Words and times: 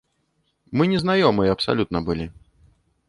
Мы 0.79 0.87
не 0.93 1.01
знаёмыя 1.03 1.53
абсалютна 1.57 2.05
былі. 2.09 2.27